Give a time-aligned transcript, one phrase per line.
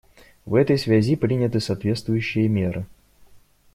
[0.47, 2.87] В этой связи приняты соответствующие меры.